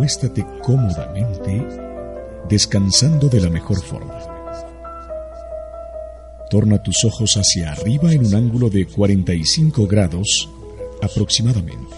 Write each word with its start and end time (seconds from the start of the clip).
Acuéstate 0.00 0.46
cómodamente, 0.62 1.62
descansando 2.48 3.28
de 3.28 3.38
la 3.38 3.50
mejor 3.50 3.82
forma. 3.82 4.18
Torna 6.48 6.82
tus 6.82 7.04
ojos 7.04 7.36
hacia 7.36 7.72
arriba 7.72 8.10
en 8.10 8.24
un 8.24 8.34
ángulo 8.34 8.70
de 8.70 8.86
45 8.86 9.86
grados 9.86 10.48
aproximadamente. 11.02 11.94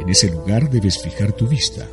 En 0.00 0.08
ese 0.08 0.28
lugar 0.28 0.68
debes 0.70 1.00
fijar 1.00 1.30
tu 1.30 1.46
vista. 1.46 1.86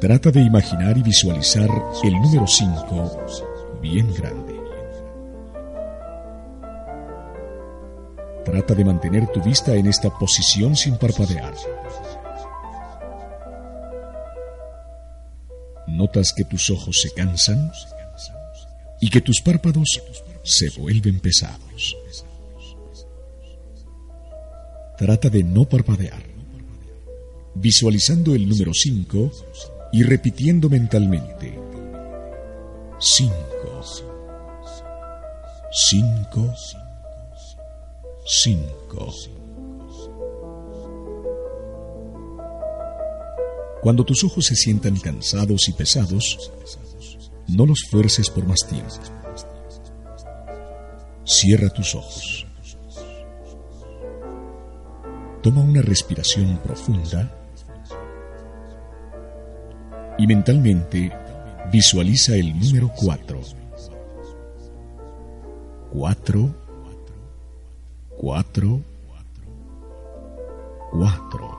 Trata 0.00 0.30
de 0.30 0.42
imaginar 0.42 0.98
y 0.98 1.02
visualizar 1.02 1.70
el 2.04 2.12
número 2.12 2.46
5 2.46 3.80
bien 3.80 4.12
grande. 4.12 4.51
Trata 8.52 8.74
de 8.74 8.84
mantener 8.84 9.28
tu 9.28 9.42
vista 9.42 9.74
en 9.74 9.86
esta 9.86 10.10
posición 10.10 10.76
sin 10.76 10.98
parpadear. 10.98 11.54
Notas 15.86 16.34
que 16.36 16.44
tus 16.44 16.68
ojos 16.68 17.00
se 17.00 17.10
cansan 17.12 17.72
y 19.00 19.08
que 19.08 19.22
tus 19.22 19.40
párpados 19.40 19.88
se 20.42 20.68
vuelven 20.78 21.18
pesados. 21.20 21.96
Trata 24.98 25.30
de 25.30 25.42
no 25.44 25.64
parpadear, 25.64 26.22
visualizando 27.54 28.34
el 28.34 28.46
número 28.46 28.74
5 28.74 29.32
y 29.94 30.02
repitiendo 30.02 30.68
mentalmente 30.68 31.58
5, 32.98 33.32
5, 35.70 36.54
5. 38.34 39.12
Cuando 43.82 44.04
tus 44.04 44.24
ojos 44.24 44.46
se 44.46 44.56
sientan 44.56 44.96
cansados 44.96 45.68
y 45.68 45.72
pesados, 45.74 46.50
no 47.46 47.66
los 47.66 47.82
fuerces 47.90 48.30
por 48.30 48.46
más 48.46 48.60
tiempo. 48.66 48.94
Cierra 51.26 51.68
tus 51.68 51.94
ojos. 51.94 52.46
Toma 55.42 55.60
una 55.60 55.82
respiración 55.82 56.58
profunda 56.64 57.38
y 60.18 60.26
mentalmente 60.26 61.12
visualiza 61.70 62.34
el 62.34 62.58
número 62.58 62.90
4. 62.96 63.40
4 65.92 66.61
cuatro, 68.22 68.80
cuatro. 70.92 71.58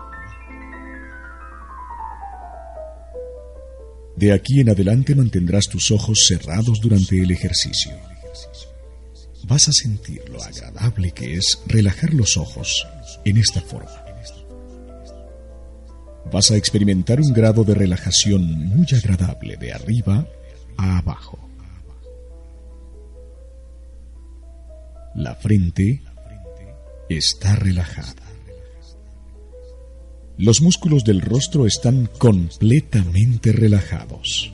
De 4.16 4.32
aquí 4.32 4.62
en 4.62 4.70
adelante 4.70 5.14
mantendrás 5.14 5.68
tus 5.68 5.92
ojos 5.92 6.26
cerrados 6.26 6.80
durante 6.80 7.22
el 7.22 7.32
ejercicio. 7.32 7.92
Vas 9.46 9.68
a 9.68 9.74
sentir 9.74 10.24
lo 10.30 10.42
agradable 10.42 11.12
que 11.12 11.36
es 11.36 11.62
relajar 11.68 12.14
los 12.14 12.38
ojos 12.38 12.88
en 13.26 13.36
esta 13.36 13.60
forma. 13.60 13.92
Vas 16.32 16.50
a 16.52 16.56
experimentar 16.56 17.20
un 17.20 17.34
grado 17.34 17.66
de 17.66 17.76
relajación 17.76 18.70
muy 18.70 18.88
agradable 18.98 19.58
de 19.58 19.74
arriba 19.74 20.26
a 20.78 21.00
abajo. 21.00 21.38
La 25.14 25.36
frente 25.36 26.02
está 27.10 27.56
relajada. 27.56 28.24
Los 30.38 30.62
músculos 30.62 31.04
del 31.04 31.22
rostro 31.22 31.68
están 31.68 32.10
completamente 32.18 33.52
relajados. 33.52 34.52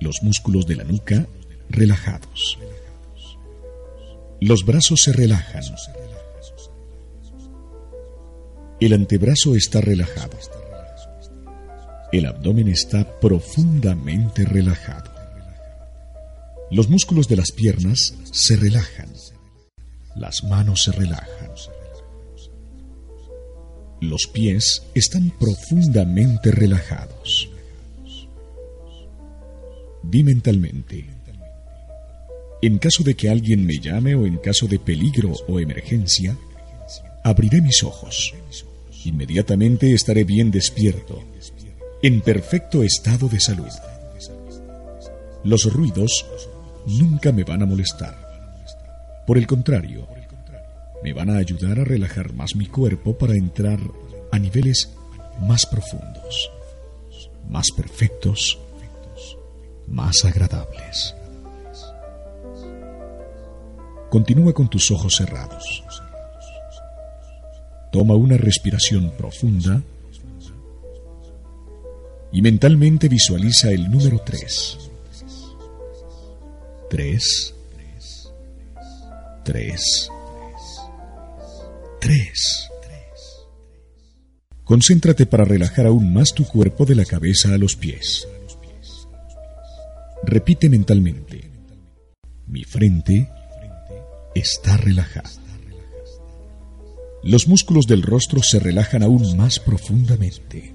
Los 0.00 0.22
músculos 0.22 0.66
de 0.66 0.76
la 0.76 0.84
nuca 0.84 1.26
relajados. 1.68 2.58
Los 4.40 4.64
brazos 4.64 5.02
se 5.02 5.12
relajan. 5.12 5.62
El 8.80 8.92
antebrazo 8.92 9.54
está 9.54 9.80
relajado. 9.80 10.38
El 12.12 12.26
abdomen 12.26 12.68
está 12.68 13.20
profundamente 13.20 14.44
relajado. 14.44 15.10
Los 16.70 16.88
músculos 16.88 17.28
de 17.28 17.36
las 17.36 17.52
piernas 17.52 18.14
se 18.32 18.56
relajan. 18.56 19.08
Las 20.20 20.44
manos 20.44 20.82
se 20.82 20.92
relajan. 20.92 21.50
Los 24.02 24.26
pies 24.26 24.82
están 24.94 25.30
profundamente 25.30 26.50
relajados. 26.50 27.48
Di 30.02 30.22
mentalmente. 30.22 31.06
En 32.60 32.76
caso 32.76 33.02
de 33.02 33.14
que 33.14 33.30
alguien 33.30 33.64
me 33.64 33.78
llame 33.78 34.14
o 34.14 34.26
en 34.26 34.36
caso 34.36 34.66
de 34.66 34.78
peligro 34.78 35.32
o 35.48 35.58
emergencia, 35.58 36.36
abriré 37.24 37.62
mis 37.62 37.82
ojos. 37.82 38.34
Inmediatamente 39.06 39.94
estaré 39.94 40.24
bien 40.24 40.50
despierto, 40.50 41.24
en 42.02 42.20
perfecto 42.20 42.82
estado 42.82 43.26
de 43.30 43.40
salud. 43.40 43.72
Los 45.44 45.64
ruidos 45.72 46.26
nunca 46.86 47.32
me 47.32 47.44
van 47.44 47.62
a 47.62 47.66
molestar. 47.66 48.19
Por 49.30 49.38
el 49.38 49.46
contrario, 49.46 50.08
me 51.04 51.12
van 51.12 51.30
a 51.30 51.36
ayudar 51.36 51.78
a 51.78 51.84
relajar 51.84 52.32
más 52.32 52.56
mi 52.56 52.66
cuerpo 52.66 53.16
para 53.16 53.34
entrar 53.34 53.78
a 54.32 54.38
niveles 54.40 54.92
más 55.40 55.66
profundos, 55.66 56.50
más 57.48 57.70
perfectos, 57.70 58.58
más 59.86 60.24
agradables. 60.24 61.14
Continúa 64.10 64.52
con 64.52 64.68
tus 64.68 64.90
ojos 64.90 65.14
cerrados. 65.14 65.84
Toma 67.92 68.16
una 68.16 68.36
respiración 68.36 69.12
profunda 69.16 69.80
y 72.32 72.42
mentalmente 72.42 73.08
visualiza 73.08 73.70
el 73.70 73.88
número 73.92 74.18
3. 74.26 74.90
3 76.90 77.54
Tres. 79.50 80.08
Tres. 82.00 82.70
Concéntrate 84.62 85.26
para 85.26 85.44
relajar 85.44 85.86
aún 85.86 86.12
más 86.12 86.32
tu 86.32 86.44
cuerpo 86.44 86.84
de 86.84 86.94
la 86.94 87.04
cabeza 87.04 87.52
a 87.52 87.58
los 87.58 87.74
pies. 87.74 88.28
Repite 90.22 90.68
mentalmente. 90.68 91.50
Mi 92.46 92.62
frente 92.62 93.28
está 94.36 94.76
relajada. 94.76 95.32
Los 97.24 97.48
músculos 97.48 97.88
del 97.88 98.02
rostro 98.02 98.44
se 98.44 98.60
relajan 98.60 99.02
aún 99.02 99.36
más 99.36 99.58
profundamente. 99.58 100.72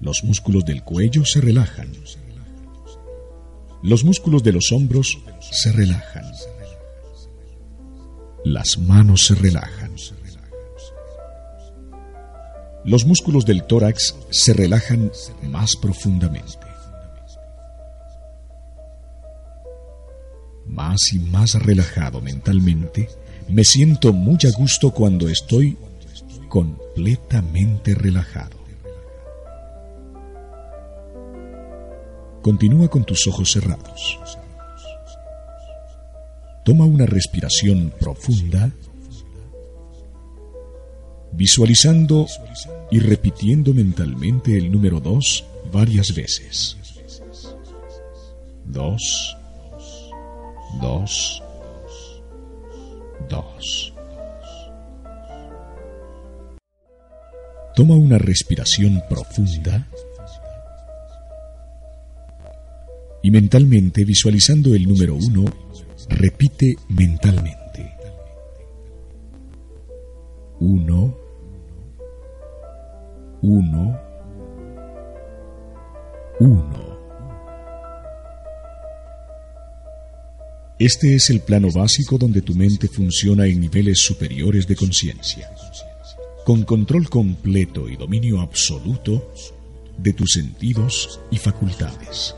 Los 0.00 0.22
músculos 0.22 0.64
del 0.64 0.84
cuello 0.84 1.24
se 1.24 1.40
relajan. 1.40 1.90
Los 3.82 4.04
músculos 4.04 4.42
de 4.42 4.52
los 4.52 4.72
hombros 4.72 5.18
se 5.40 5.72
relajan. 5.72 6.24
Las 8.44 8.78
manos 8.78 9.26
se 9.26 9.34
relajan. 9.34 9.94
Los 12.84 13.04
músculos 13.04 13.44
del 13.44 13.64
tórax 13.64 14.16
se 14.30 14.52
relajan 14.52 15.12
más 15.42 15.76
profundamente. 15.76 16.66
Más 20.66 21.12
y 21.12 21.18
más 21.18 21.54
relajado 21.54 22.20
mentalmente, 22.20 23.08
me 23.48 23.64
siento 23.64 24.12
muy 24.12 24.38
a 24.46 24.56
gusto 24.56 24.90
cuando 24.90 25.28
estoy 25.28 25.76
completamente 26.48 27.94
relajado. 27.94 28.57
Continúa 32.42 32.88
con 32.88 33.04
tus 33.04 33.26
ojos 33.26 33.52
cerrados. 33.52 34.18
Toma 36.64 36.84
una 36.84 37.06
respiración 37.06 37.92
profunda, 37.98 38.70
visualizando 41.32 42.26
y 42.90 43.00
repitiendo 43.00 43.72
mentalmente 43.72 44.56
el 44.56 44.70
número 44.70 45.00
2 45.00 45.44
varias 45.72 46.14
veces. 46.14 46.76
2, 48.66 49.36
2, 50.80 51.42
2. 53.28 53.94
Toma 57.74 57.94
una 57.94 58.18
respiración 58.18 59.02
profunda 59.08 59.88
y 63.22 63.30
mentalmente 63.30 64.04
visualizando 64.04 64.74
el 64.74 64.86
número 64.86 65.14
1, 65.14 65.44
repite 66.08 66.76
mentalmente. 66.88 67.92
1, 70.60 71.18
1, 73.42 74.00
1. 76.40 76.88
Este 80.78 81.14
es 81.14 81.30
el 81.30 81.40
plano 81.40 81.72
básico 81.72 82.18
donde 82.18 82.40
tu 82.42 82.54
mente 82.54 82.86
funciona 82.86 83.46
en 83.46 83.60
niveles 83.60 83.98
superiores 83.98 84.66
de 84.66 84.76
conciencia 84.76 85.50
con 86.48 86.62
control 86.62 87.10
completo 87.10 87.90
y 87.90 87.96
dominio 87.96 88.40
absoluto 88.40 89.34
de 89.98 90.14
tus 90.14 90.30
sentidos 90.32 91.20
y 91.30 91.36
facultades. 91.36 92.34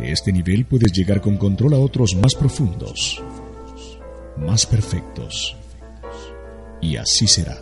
De 0.00 0.12
este 0.12 0.32
nivel 0.32 0.64
puedes 0.64 0.92
llegar 0.92 1.20
con 1.20 1.36
control 1.36 1.74
a 1.74 1.78
otros 1.78 2.14
más 2.14 2.34
profundos, 2.34 3.22
más 4.38 4.64
perfectos, 4.64 5.54
y 6.80 6.96
así 6.96 7.28
será. 7.28 7.60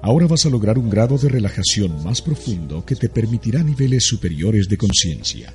Ahora 0.00 0.26
vas 0.26 0.46
a 0.46 0.48
lograr 0.48 0.78
un 0.78 0.88
grado 0.88 1.18
de 1.18 1.28
relajación 1.28 2.02
más 2.02 2.22
profundo 2.22 2.82
que 2.86 2.96
te 2.96 3.10
permitirá 3.10 3.62
niveles 3.62 4.04
superiores 4.04 4.66
de 4.66 4.78
conciencia. 4.78 5.54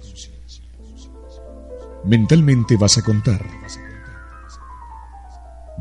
Mentalmente 2.03 2.77
vas 2.77 2.99
a 2.99 3.01
contar 3.01 3.43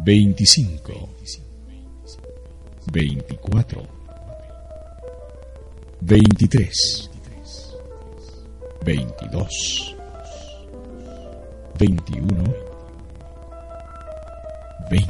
25, 0.03 1.11
24, 2.91 3.83
23, 6.01 7.11
22, 8.85 9.97
21, 11.79 12.55
20, 14.91 15.09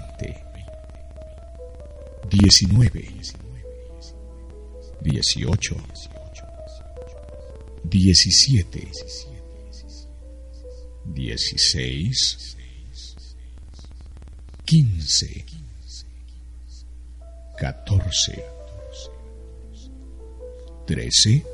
19, 2.28 2.90
18, 5.02 5.76
17, 7.82 8.88
16, 11.36 12.56
quince, 14.64 15.44
catorce, 17.58 18.44
trece, 20.86 21.53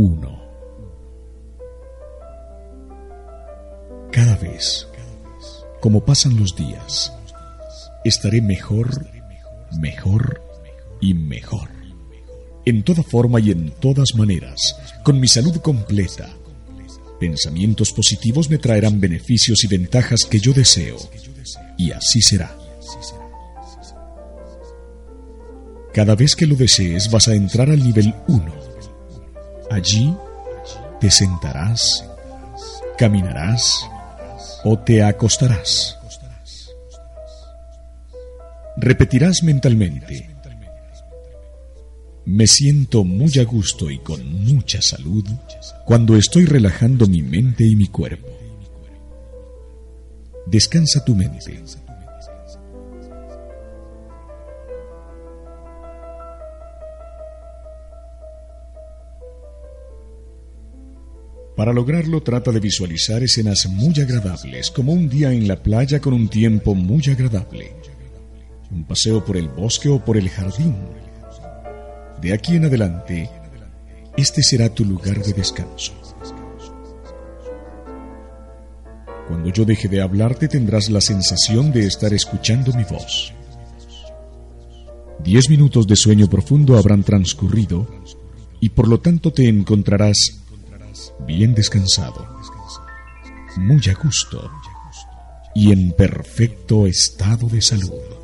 uno. 0.00 0.40
Cada 4.10 4.34
vez, 4.36 4.88
como 5.80 6.04
pasan 6.04 6.38
los 6.40 6.56
días, 6.56 7.12
estaré 8.04 8.40
mejor, 8.40 9.06
mejor 9.78 10.42
y 11.00 11.12
mejor. 11.14 11.68
En 12.64 12.82
toda 12.82 13.02
forma 13.02 13.40
y 13.40 13.50
en 13.50 13.70
todas 13.72 14.14
maneras, 14.14 14.76
con 15.04 15.20
mi 15.20 15.28
salud 15.28 15.56
completa, 15.56 16.30
Pensamientos 17.20 17.92
positivos 17.92 18.48
me 18.48 18.56
traerán 18.56 18.98
beneficios 18.98 19.62
y 19.62 19.66
ventajas 19.66 20.20
que 20.24 20.40
yo 20.40 20.54
deseo. 20.54 20.96
Y 21.76 21.90
así 21.90 22.22
será. 22.22 22.56
Cada 25.92 26.14
vez 26.14 26.34
que 26.34 26.46
lo 26.46 26.56
desees 26.56 27.10
vas 27.10 27.28
a 27.28 27.34
entrar 27.34 27.68
al 27.68 27.84
nivel 27.84 28.14
1. 28.26 28.69
Allí 29.70 30.12
te 31.00 31.12
sentarás, 31.12 32.04
caminarás 32.98 33.88
o 34.64 34.76
te 34.76 35.02
acostarás. 35.02 35.96
Repetirás 38.76 39.44
mentalmente. 39.44 40.28
Me 42.24 42.48
siento 42.48 43.04
muy 43.04 43.38
a 43.38 43.44
gusto 43.44 43.90
y 43.90 43.98
con 43.98 44.44
mucha 44.44 44.82
salud 44.82 45.24
cuando 45.84 46.16
estoy 46.16 46.46
relajando 46.46 47.06
mi 47.06 47.22
mente 47.22 47.64
y 47.64 47.76
mi 47.76 47.86
cuerpo. 47.86 48.28
Descansa 50.46 51.04
tu 51.04 51.14
mente. 51.14 51.62
Para 61.60 61.74
lograrlo 61.74 62.22
trata 62.22 62.52
de 62.52 62.58
visualizar 62.58 63.22
escenas 63.22 63.66
muy 63.68 63.92
agradables, 64.00 64.70
como 64.70 64.94
un 64.94 65.10
día 65.10 65.30
en 65.30 65.46
la 65.46 65.62
playa 65.62 66.00
con 66.00 66.14
un 66.14 66.26
tiempo 66.26 66.74
muy 66.74 67.02
agradable, 67.10 67.74
un 68.70 68.84
paseo 68.84 69.22
por 69.22 69.36
el 69.36 69.48
bosque 69.48 69.90
o 69.90 70.02
por 70.02 70.16
el 70.16 70.30
jardín, 70.30 70.74
de 72.22 72.32
aquí 72.32 72.56
en 72.56 72.64
adelante, 72.64 73.28
este 74.16 74.42
será 74.42 74.70
tu 74.70 74.86
lugar 74.86 75.22
de 75.22 75.34
descanso. 75.34 75.92
Cuando 79.28 79.52
yo 79.52 79.66
deje 79.66 79.88
de 79.88 80.00
hablarte 80.00 80.48
tendrás 80.48 80.88
la 80.88 81.02
sensación 81.02 81.72
de 81.72 81.86
estar 81.86 82.14
escuchando 82.14 82.72
mi 82.72 82.84
voz. 82.84 83.34
Diez 85.22 85.50
minutos 85.50 85.86
de 85.86 85.96
sueño 85.96 86.26
profundo 86.26 86.78
habrán 86.78 87.02
transcurrido 87.02 87.86
y 88.60 88.70
por 88.70 88.88
lo 88.88 89.00
tanto 89.00 89.30
te 89.30 89.46
encontrarás 89.46 90.40
bien 91.20 91.54
descansado, 91.54 92.26
muy 93.56 93.80
a 93.88 93.94
gusto 93.94 94.50
y 95.54 95.72
en 95.72 95.92
perfecto 95.92 96.86
estado 96.86 97.48
de 97.48 97.60
salud. 97.60 98.19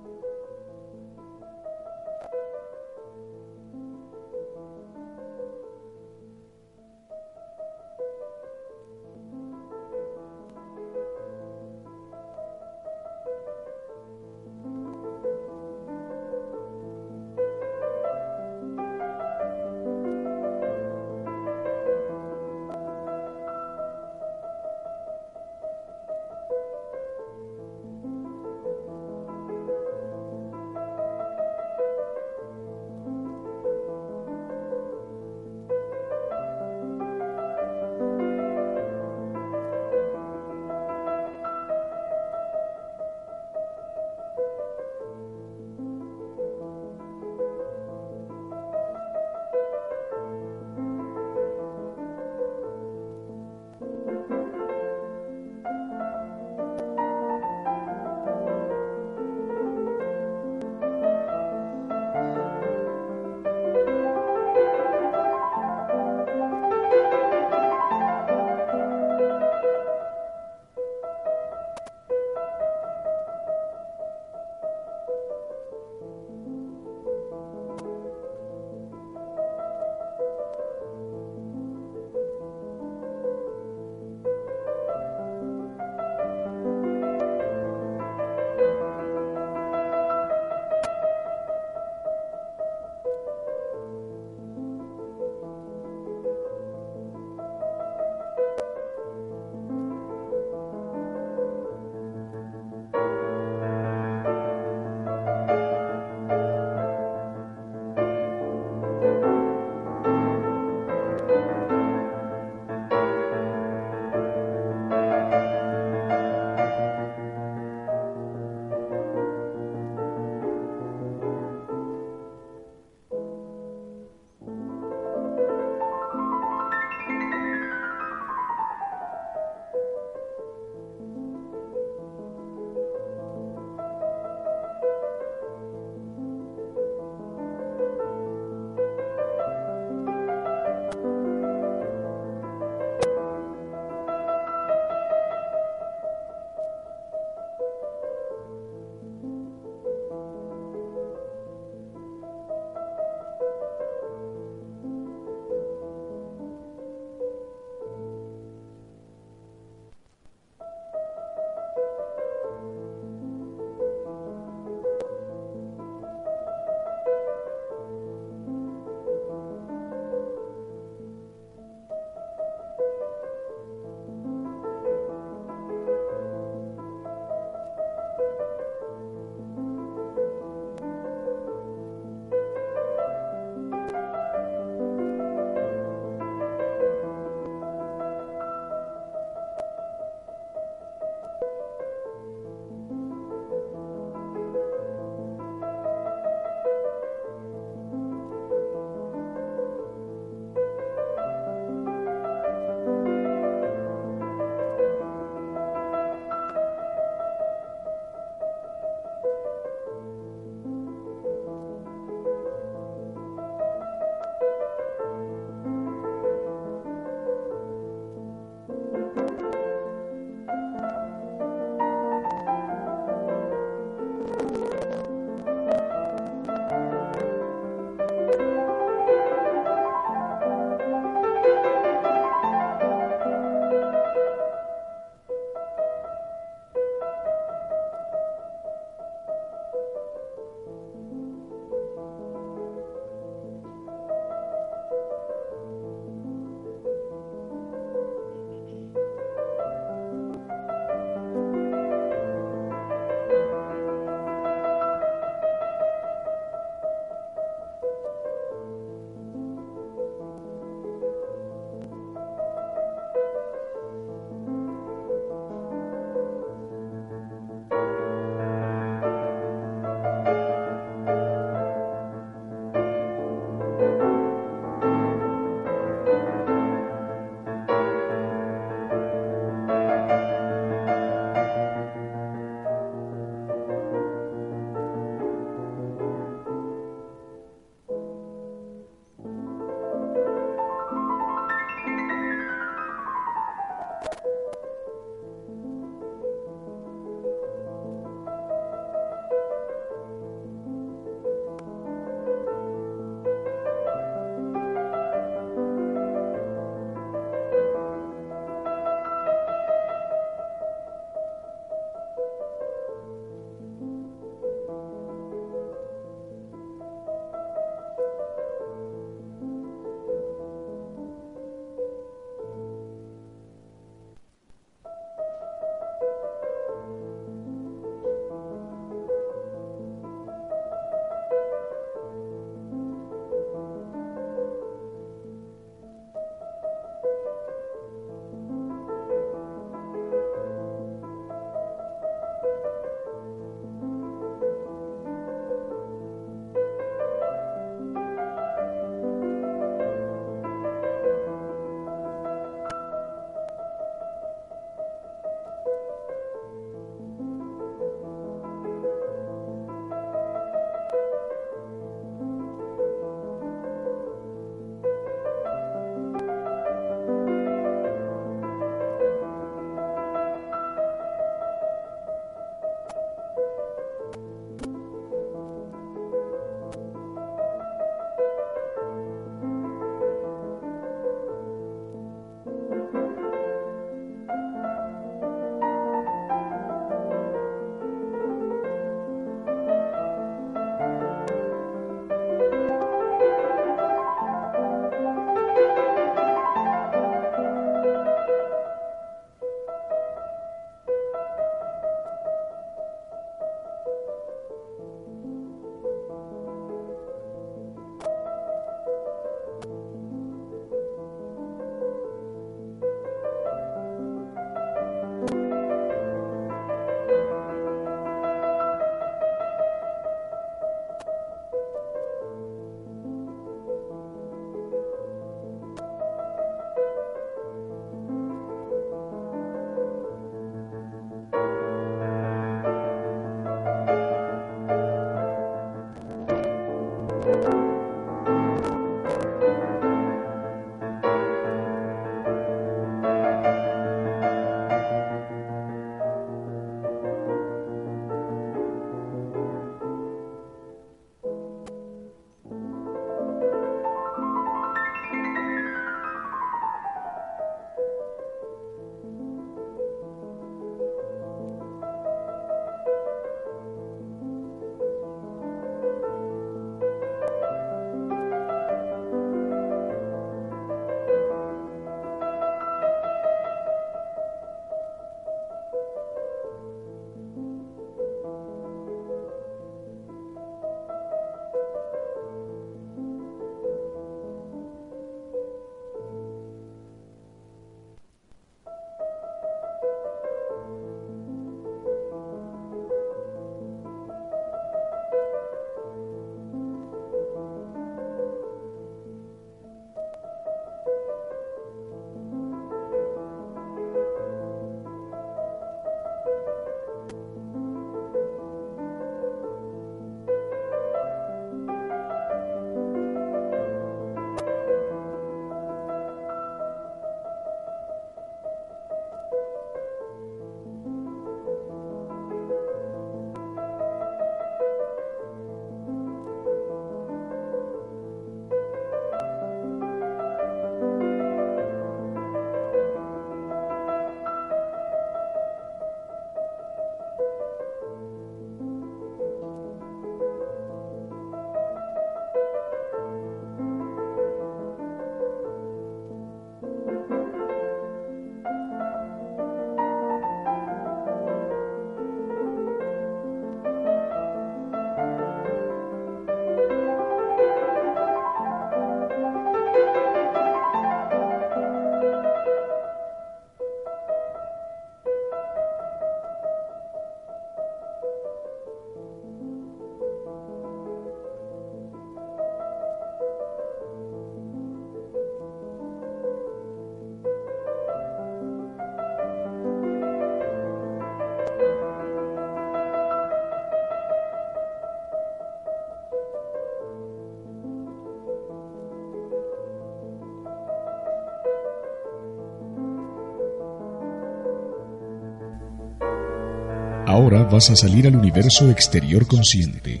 Ahora 597.28 597.44
vas 597.44 597.68
a 597.68 597.76
salir 597.76 598.06
al 598.06 598.16
universo 598.16 598.70
exterior 598.70 599.26
consciente. 599.26 600.00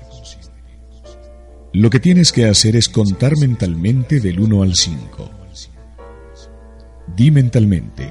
Lo 1.74 1.90
que 1.90 2.00
tienes 2.00 2.32
que 2.32 2.46
hacer 2.46 2.74
es 2.74 2.88
contar 2.88 3.36
mentalmente 3.36 4.18
del 4.18 4.40
1 4.40 4.62
al 4.62 4.74
5. 4.74 5.30
Di 7.14 7.30
mentalmente. 7.30 8.10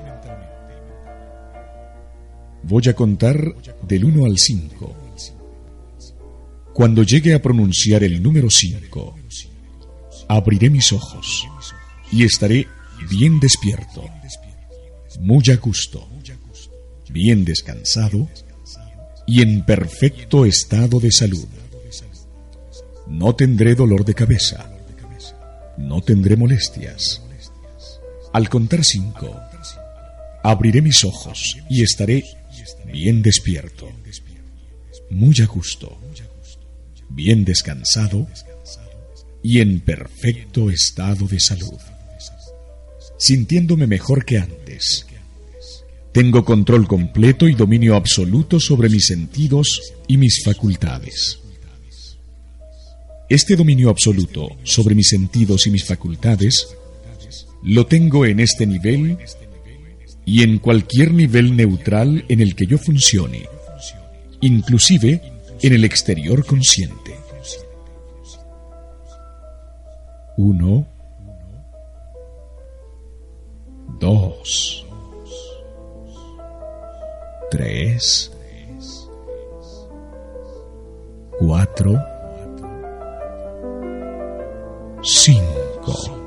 Voy 2.61 2.83
a 2.89 2.93
contar 2.93 3.55
del 3.81 4.05
1 4.05 4.23
al 4.23 4.37
5. 4.37 4.95
Cuando 6.75 7.01
llegue 7.01 7.33
a 7.33 7.41
pronunciar 7.41 8.03
el 8.03 8.21
número 8.21 8.51
5, 8.51 9.15
abriré 10.27 10.69
mis 10.69 10.93
ojos 10.93 11.47
y 12.11 12.23
estaré 12.23 12.67
bien 13.09 13.39
despierto, 13.39 14.03
muy 15.21 15.43
a 15.49 15.55
gusto, 15.55 16.07
bien 17.09 17.43
descansado 17.45 18.29
y 19.27 19.41
en 19.41 19.63
perfecto 19.63 20.45
estado 20.45 20.99
de 20.99 21.11
salud. 21.11 21.47
No 23.07 23.35
tendré 23.35 23.75
dolor 23.75 24.05
de 24.05 24.13
cabeza, 24.13 24.71
no 25.77 26.01
tendré 26.01 26.37
molestias. 26.37 27.21
Al 28.33 28.49
contar 28.49 28.83
cinco, 28.83 29.39
abriré 30.43 30.81
mis 30.81 31.03
ojos 31.03 31.57
y 31.69 31.83
estaré 31.83 32.23
bien 32.91 33.21
despierto, 33.21 33.89
muy 35.09 35.35
a 35.41 35.45
gusto, 35.45 35.97
bien 37.09 37.43
descansado 37.43 38.27
y 39.43 39.59
en 39.59 39.81
perfecto 39.81 40.69
estado 40.69 41.27
de 41.27 41.39
salud, 41.39 41.79
sintiéndome 43.17 43.87
mejor 43.87 44.25
que 44.25 44.37
antes. 44.37 45.05
Tengo 46.17 46.43
control 46.43 46.87
completo 46.87 47.47
y 47.47 47.53
dominio 47.53 47.95
absoluto 47.95 48.59
sobre 48.59 48.89
mis 48.89 49.05
sentidos 49.05 49.93
y 50.07 50.17
mis 50.17 50.43
facultades. 50.43 51.37
Este 53.29 53.55
dominio 53.55 53.91
absoluto 53.91 54.49
sobre 54.63 54.95
mis 54.95 55.09
sentidos 55.09 55.67
y 55.67 55.69
mis 55.69 55.85
facultades 55.85 56.75
lo 57.61 57.85
tengo 57.85 58.25
en 58.25 58.39
este 58.39 58.65
nivel 58.65 59.19
y 60.25 60.41
en 60.41 60.57
cualquier 60.57 61.13
nivel 61.13 61.55
neutral 61.55 62.25
en 62.29 62.41
el 62.41 62.55
que 62.55 62.65
yo 62.65 62.79
funcione, 62.79 63.45
inclusive 64.41 65.21
en 65.61 65.73
el 65.73 65.83
exterior 65.83 66.43
consciente. 66.47 67.15
Uno, 70.35 70.87
dos, 73.99 74.86
tres, 77.49 78.31
cuatro, 81.39 81.95
cinco. 85.01 86.26